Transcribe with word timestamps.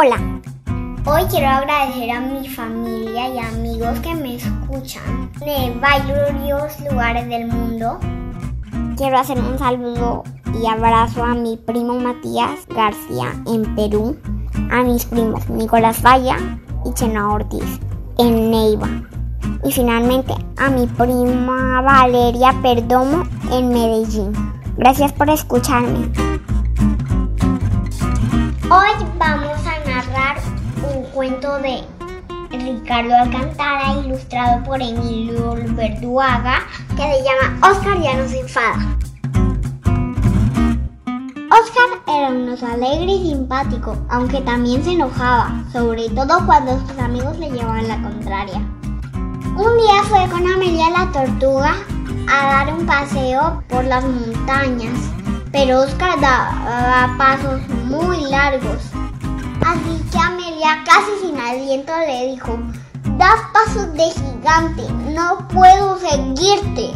Hola. 0.00 0.16
Hoy 1.06 1.24
quiero 1.28 1.48
agradecer 1.48 2.08
a 2.12 2.20
mi 2.20 2.48
familia 2.48 3.34
y 3.34 3.38
amigos 3.40 3.98
que 3.98 4.14
me 4.14 4.36
escuchan 4.36 5.28
de 5.40 5.76
varios 5.80 6.78
lugares 6.88 7.28
del 7.28 7.48
mundo. 7.48 7.98
Quiero 8.96 9.18
hacer 9.18 9.40
un 9.40 9.58
saludo 9.58 10.22
y 10.62 10.68
abrazo 10.68 11.24
a 11.24 11.34
mi 11.34 11.56
primo 11.56 11.98
Matías 11.98 12.64
García 12.68 13.32
en 13.48 13.74
Perú, 13.74 14.16
a 14.70 14.84
mis 14.84 15.04
primos 15.04 15.48
Nicolás 15.48 16.00
Valla 16.00 16.36
y 16.84 16.92
Chena 16.92 17.32
Ortiz 17.32 17.80
en 18.18 18.52
Neiva 18.52 18.88
y 19.64 19.72
finalmente 19.72 20.32
a 20.58 20.70
mi 20.70 20.86
prima 20.86 21.80
Valeria 21.80 22.54
Perdomo 22.62 23.24
en 23.50 23.68
Medellín. 23.70 24.32
Gracias 24.76 25.12
por 25.12 25.28
escucharme. 25.28 26.12
Hoy 28.70 28.90
vamos 29.18 29.57
un 30.98 31.04
cuento 31.10 31.58
de 31.58 31.84
Ricardo 32.50 33.14
Alcantara 33.14 34.00
ilustrado 34.04 34.64
por 34.64 34.82
Emilio 34.82 35.54
Verduaga 35.76 36.58
que 36.96 37.02
se 37.02 37.22
llama 37.22 37.70
Oscar 37.70 38.00
ya 38.02 38.16
no 38.16 38.28
se 38.28 38.40
enfada. 38.40 38.96
Oscar 41.50 41.84
era 42.08 42.28
un 42.28 42.48
alegre 42.48 43.12
y 43.12 43.30
simpático, 43.30 43.96
aunque 44.10 44.40
también 44.40 44.82
se 44.82 44.92
enojaba, 44.92 45.62
sobre 45.72 46.08
todo 46.10 46.44
cuando 46.46 46.80
sus 46.80 46.98
amigos 46.98 47.38
le 47.38 47.50
llevaban 47.50 47.86
la 47.86 48.02
contraria. 48.02 48.58
Un 49.56 49.78
día 49.78 50.02
fue 50.08 50.28
con 50.30 50.46
Amelia 50.50 50.90
la 50.90 51.12
tortuga 51.12 51.74
a 52.28 52.46
dar 52.46 52.74
un 52.74 52.86
paseo 52.86 53.62
por 53.68 53.84
las 53.84 54.04
montañas, 54.04 54.98
pero 55.52 55.82
Oscar 55.82 56.20
daba 56.20 57.14
pasos 57.16 57.60
muy 57.84 58.20
largos. 58.30 58.97
Así 59.64 60.04
que 60.10 60.18
Amelia, 60.18 60.84
casi 60.84 61.26
sin 61.26 61.38
aliento, 61.38 61.92
le 62.06 62.32
dijo, 62.32 62.58
das 63.16 63.40
pasos 63.52 63.92
de 63.94 64.10
gigante, 64.10 64.82
no 65.12 65.46
puedo 65.48 65.98
seguirte. 65.98 66.92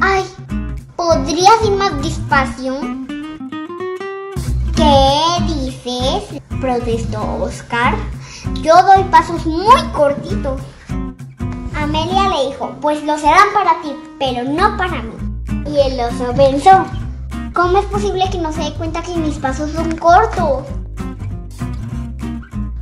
Ay, 0.00 0.24
¿podrías 0.96 1.64
ir 1.64 1.72
más 1.72 2.02
despacio? 2.02 2.74
¿Qué 4.76 5.44
dices? 5.46 6.42
protestó 6.60 7.20
Oscar. 7.42 7.94
Yo 8.62 8.74
doy 8.84 9.02
pasos 9.10 9.44
muy 9.44 9.82
cortitos. 9.92 10.60
Amelia 11.74 12.28
le 12.28 12.50
dijo, 12.50 12.72
pues 12.80 13.02
lo 13.02 13.18
serán 13.18 13.48
para 13.52 13.82
ti, 13.82 13.92
pero 14.18 14.44
no 14.44 14.76
para 14.76 15.02
mí. 15.02 15.12
Y 15.66 15.78
el 15.78 16.00
oso 16.00 16.32
pensó, 16.36 16.84
¿cómo 17.52 17.78
es 17.78 17.86
posible 17.86 18.30
que 18.30 18.38
no 18.38 18.52
se 18.52 18.62
dé 18.62 18.72
cuenta 18.74 19.02
que 19.02 19.16
mis 19.16 19.38
pasos 19.38 19.72
son 19.72 19.96
cortos? 19.96 20.62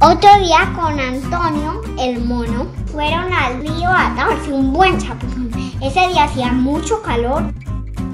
Otro 0.02 0.30
día 0.42 0.72
con 0.74 0.98
Antonio, 0.98 1.82
el 1.98 2.24
mono, 2.24 2.66
fueron 2.90 3.30
al 3.34 3.60
río 3.60 3.86
a 3.86 4.14
darse 4.14 4.50
un 4.50 4.72
buen 4.72 4.96
chapuzón. 4.96 5.50
Ese 5.82 6.08
día 6.08 6.24
hacía 6.24 6.52
mucho 6.52 7.02
calor 7.02 7.42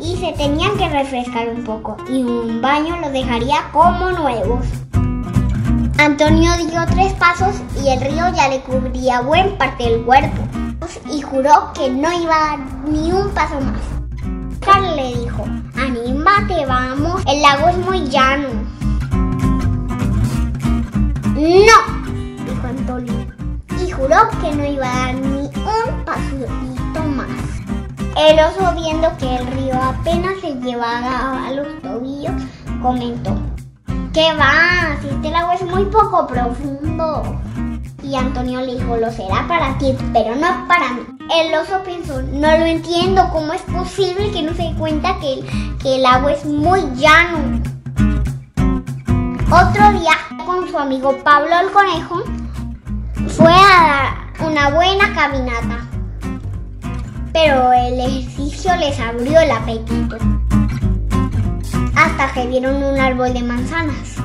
y 0.01 0.17
se 0.17 0.33
tenían 0.33 0.77
que 0.77 0.89
refrescar 0.89 1.49
un 1.49 1.63
poco 1.63 1.97
y 2.09 2.25
un 2.25 2.61
baño 2.61 2.97
los 3.01 3.13
dejaría 3.13 3.71
como 3.73 4.11
nuevos. 4.11 4.67
Antonio 5.99 6.51
dio 6.69 6.85
tres 6.87 7.13
pasos 7.13 7.55
y 7.81 7.89
el 7.89 8.01
río 8.01 8.35
ya 8.35 8.49
le 8.49 8.63
cubría 8.63 9.21
buen 9.21 9.57
parte 9.57 9.85
del 9.85 10.03
cuerpo 10.03 10.43
y 11.09 11.23
juró 11.23 11.73
que 11.73 11.89
no 11.89 12.13
iba 12.21 12.35
a 12.35 12.57
dar 12.57 12.59
ni 12.89 13.13
un 13.13 13.31
paso 13.31 13.61
más. 13.61 13.81
Carl 14.59 14.97
le 14.97 15.15
dijo, 15.21 15.45
anímate, 15.77 16.67
vamos, 16.67 17.23
el 17.29 17.43
lago 17.43 17.69
es 17.69 17.79
muy 17.79 18.01
llano. 18.09 18.49
No, 21.47 22.03
dijo 22.45 22.67
Antonio, 22.67 23.15
y 23.81 23.89
juró 23.93 24.17
que 24.41 24.53
no 24.53 24.67
iba 24.67 24.85
a 24.85 25.07
dar 25.07 25.15
ni 25.15 25.47
un 25.47 26.05
pasito 26.05 27.03
más. 27.15 27.29
El 28.17 28.41
oso, 28.41 28.75
viendo 28.75 29.17
que 29.17 29.37
el 29.37 29.47
río 29.53 29.81
apenas 29.81 30.41
se 30.41 30.57
llevaba 30.57 31.47
a 31.47 31.53
los 31.53 31.81
tobillos, 31.83 32.33
comentó, 32.83 33.37
¿qué 34.13 34.33
va? 34.35 35.01
Si 35.01 35.09
este 35.09 35.31
lago 35.31 35.53
es 35.53 35.63
muy 35.63 35.85
poco 35.85 36.27
profundo. 36.27 37.39
Y 38.03 38.17
Antonio 38.17 38.61
le 38.63 38.75
dijo, 38.81 38.97
lo 38.97 39.13
será 39.13 39.47
para 39.47 39.79
ti, 39.79 39.97
pero 40.13 40.35
no 40.35 40.67
para 40.67 40.95
mí. 40.95 41.03
El 41.33 41.55
oso 41.55 41.81
pensó, 41.85 42.23
no 42.23 42.59
lo 42.59 42.65
entiendo, 42.65 43.23
¿cómo 43.33 43.53
es 43.53 43.63
posible 43.63 44.33
que 44.33 44.43
no 44.43 44.53
se 44.53 44.75
cuenta 44.77 45.17
que 45.21 45.35
el, 45.35 45.79
que 45.79 45.95
el 45.95 46.07
agua 46.07 46.33
es 46.33 46.45
muy 46.45 46.81
llano? 46.97 47.63
Otro 49.49 49.93
día, 49.93 50.11
con 50.47 50.69
su 50.69 50.79
amigo 50.79 51.19
Pablo 51.25 51.51
el 51.61 51.71
conejo, 51.73 52.23
fue 53.27 53.53
a 53.53 54.31
dar 54.39 54.49
una 54.49 54.71
buena 54.71 55.13
caminata. 55.13 55.87
Pero 57.33 57.73
el 57.73 58.01
ejercicio 58.01 58.75
les 58.77 58.99
abrió 59.01 59.41
el 59.41 59.51
apetito. 59.51 60.17
Hasta 61.97 62.33
que 62.33 62.47
vieron 62.47 62.83
un 62.83 62.99
árbol 62.99 63.35
de 63.35 63.43
manzanas 63.43 64.17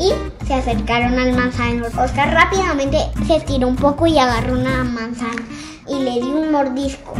y 0.00 0.12
se 0.46 0.54
acercaron 0.54 1.18
al 1.18 1.34
manzano. 1.34 1.86
Oscar 1.86 2.32
rápidamente 2.32 2.98
se 3.26 3.36
estiró 3.36 3.68
un 3.68 3.76
poco 3.76 4.06
y 4.06 4.18
agarró 4.18 4.54
una 4.54 4.82
manzana 4.82 5.42
y 5.86 6.02
le 6.02 6.14
dio 6.14 6.38
un 6.38 6.50
mordisco. 6.50 7.14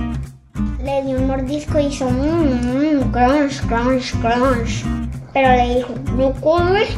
Le 0.82 1.02
dio 1.04 1.18
un 1.18 1.26
mordisco 1.26 1.78
y 1.78 1.86
hizo 1.86 2.08
mmm, 2.08 3.12
crunch, 3.12 3.60
crunch, 3.66 4.14
crunch. 4.20 4.84
Pero 5.32 5.48
le 5.50 5.76
dijo, 5.76 5.94
¿no 6.16 6.32
comes? 6.40 6.88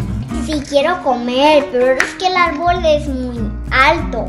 Sí 0.45 0.63
quiero 0.69 1.03
comer, 1.03 1.69
pero 1.73 1.93
es 1.93 2.15
que 2.15 2.27
el 2.27 2.37
árbol 2.37 2.85
es 2.85 3.09
muy 3.09 3.51
alto. 3.71 4.27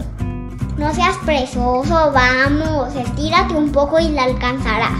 No 0.77 0.93
seas 0.93 1.17
presoso, 1.25 2.11
vamos, 2.13 2.95
estírate 2.95 3.53
un 3.53 3.71
poco 3.71 3.99
y 3.99 4.09
la 4.09 4.23
alcanzarás. 4.23 4.99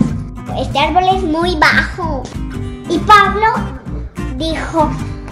Este 0.58 0.80
árbol 0.80 1.04
es 1.16 1.24
muy 1.24 1.56
bajo. 1.56 2.24
Y 2.90 2.98
Pablo 3.00 3.48
dijo, 4.38 4.90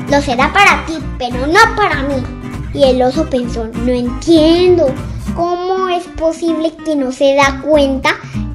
lo 0.10 0.22
será 0.22 0.54
para 0.54 0.86
ti, 0.86 1.00
pero 1.18 1.48
no 1.48 1.60
para 1.76 2.04
mí. 2.04 2.24
Y 2.74 2.84
el 2.84 3.02
oso 3.02 3.30
pensó, 3.30 3.68
no 3.68 3.92
entiendo, 3.92 4.88
¿cómo 5.36 5.90
es 5.90 6.06
posible 6.10 6.76
que 6.86 6.96
no 6.96 7.12
se 7.12 7.36
da 7.36 7.62
cuenta 7.62 8.12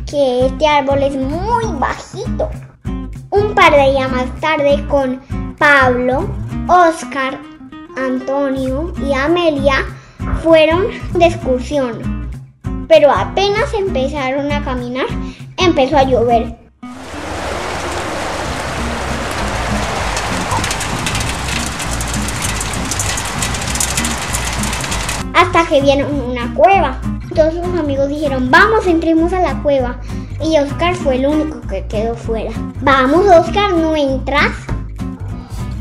que 0.07 0.47
este 0.47 0.67
árbol 0.67 1.03
es 1.03 1.17
muy 1.17 1.65
bajito? 1.79 2.49
Un 3.31 3.55
par 3.55 3.73
de 3.73 3.93
días 3.93 4.11
más 4.11 4.41
tarde 4.41 4.87
con 4.89 5.21
Pablo, 5.59 6.29
Oscar, 6.69 7.39
Antonio 7.97 8.93
y 9.05 9.13
Amelia 9.13 9.85
fueron 10.43 10.87
de 11.15 11.27
excursión. 11.27 12.31
Pero 12.89 13.11
apenas 13.11 13.73
empezaron 13.75 14.51
a 14.53 14.63
caminar, 14.63 15.07
empezó 15.57 15.97
a 15.97 16.05
llover. 16.05 16.63
hasta 25.35 25.69
que 25.69 25.81
vieron 25.81 26.31
una 26.31 26.55
cueva. 26.55 26.99
Todos 27.35 27.55
sus 27.55 27.79
amigos 27.79 28.09
dijeron, 28.09 28.51
vamos, 28.51 28.87
entremos 28.87 29.33
a 29.33 29.41
la 29.41 29.63
cueva. 29.63 29.99
Y 30.43 30.57
Oscar 30.59 30.95
fue 30.95 31.17
el 31.17 31.27
único 31.27 31.61
que 31.63 31.87
quedó 31.87 32.15
fuera. 32.15 32.53
Vamos, 32.81 33.27
Oscar, 33.27 33.73
¿no 33.73 33.97
entras? 33.97 34.53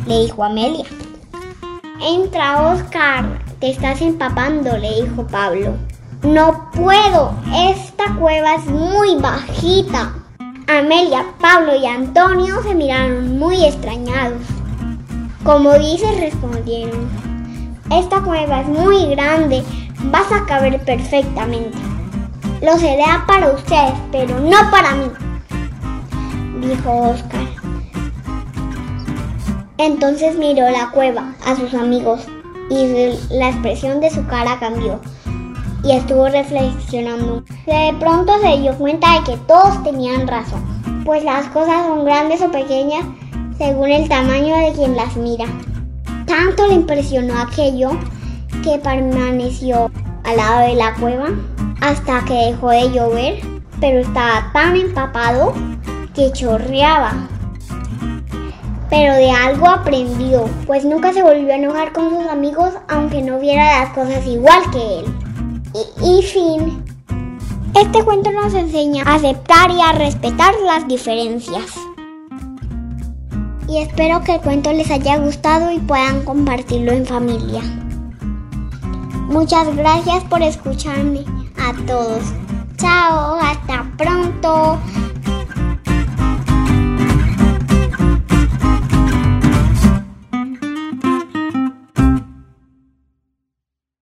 Le 0.08 0.22
dijo 0.22 0.44
Amelia. 0.44 0.86
Entra, 2.02 2.74
Oscar, 2.74 3.24
te 3.60 3.70
estás 3.70 4.02
empapando, 4.02 4.76
le 4.78 5.04
dijo 5.04 5.28
Pablo. 5.28 5.76
No 6.24 6.70
puedo, 6.74 7.34
esta 7.54 8.16
cueva 8.20 8.56
es 8.56 8.66
muy 8.66 9.16
bajita. 9.16 10.14
Amelia, 10.68 11.26
Pablo 11.40 11.76
y 11.76 11.86
Antonio 11.86 12.64
se 12.64 12.74
miraron 12.74 13.38
muy 13.38 13.64
extrañados. 13.64 14.42
Como 15.44 15.74
dices, 15.78 16.20
respondieron. 16.20 17.10
Esta 17.92 18.22
cueva 18.22 18.62
es 18.62 18.68
muy 18.68 19.06
grande, 19.08 19.64
vas 20.06 20.32
a 20.32 20.46
caber 20.46 20.84
perfectamente. 20.84 21.78
Lo 22.62 22.78
será 22.78 23.24
para 23.28 23.52
ustedes, 23.52 23.94
pero 24.12 24.40
no 24.40 24.58
para 24.72 24.96
mí, 24.96 25.12
dijo 26.62 27.10
Oscar. 27.10 27.61
Entonces 29.82 30.38
miró 30.38 30.70
la 30.70 30.92
cueva 30.92 31.34
a 31.44 31.56
sus 31.56 31.74
amigos 31.74 32.22
y 32.70 33.16
la 33.32 33.50
expresión 33.50 34.00
de 34.00 34.12
su 34.12 34.24
cara 34.28 34.60
cambió 34.60 35.00
y 35.84 35.94
estuvo 35.94 36.28
reflexionando. 36.28 37.44
De 37.66 37.92
pronto 38.00 38.32
se 38.44 38.60
dio 38.60 38.76
cuenta 38.78 39.16
de 39.16 39.24
que 39.24 39.38
todos 39.48 39.82
tenían 39.84 40.28
razón, 40.28 40.64
pues 41.04 41.24
las 41.24 41.48
cosas 41.48 41.88
son 41.88 42.06
grandes 42.06 42.44
o 42.44 42.52
pequeñas 42.52 43.04
según 43.58 43.90
el 43.90 44.08
tamaño 44.08 44.56
de 44.56 44.72
quien 44.74 44.96
las 44.96 45.16
mira. 45.16 45.46
Tanto 46.28 46.68
le 46.68 46.76
impresionó 46.76 47.40
aquello 47.40 47.90
que 48.64 48.78
permaneció 48.78 49.90
al 50.26 50.38
lado 50.38 50.68
de 50.68 50.76
la 50.76 50.94
cueva 50.94 51.30
hasta 51.82 52.24
que 52.26 52.52
dejó 52.52 52.70
de 52.70 52.92
llover, 52.92 53.40
pero 53.80 54.02
estaba 54.02 54.52
tan 54.54 54.76
empapado 54.76 55.54
que 56.14 56.32
chorreaba. 56.32 57.31
Pero 58.92 59.14
de 59.14 59.32
algo 59.32 59.70
aprendió, 59.70 60.50
pues 60.68 60.84
nunca 60.84 61.14
se 61.14 61.24
volvió 61.24 61.54
a 61.54 61.56
enojar 61.56 61.94
con 61.94 62.10
sus 62.10 62.30
amigos 62.30 62.74
aunque 62.90 63.22
no 63.22 63.40
viera 63.40 63.80
las 63.80 63.94
cosas 63.94 64.28
igual 64.28 64.62
que 64.70 65.00
él. 65.00 65.06
Y, 66.04 66.22
fin. 66.24 66.84
Este 67.74 68.04
cuento 68.04 68.32
nos 68.32 68.54
enseña 68.54 69.04
a 69.04 69.16
aceptar 69.16 69.72
y 69.72 69.80
a 69.80 69.94
respetar 69.94 70.54
las 70.66 70.86
diferencias. 70.90 71.74
Y 73.70 73.78
espero 73.78 74.22
que 74.26 74.36
el 74.36 74.42
cuento 74.42 74.74
les 74.74 74.92
haya 74.92 75.18
gustado 75.20 75.72
y 75.72 75.80
puedan 75.80 76.26
compartirlo 76.26 76.92
en 76.92 77.06
familia. 77.06 77.62
Muchas 79.30 79.74
gracias 79.74 80.22
por 80.26 80.42
escucharme 80.42 81.24
a 81.58 81.74
todos. 81.88 82.24
Chao, 82.76 83.36
hasta 83.36 83.90
pronto. 83.98 84.11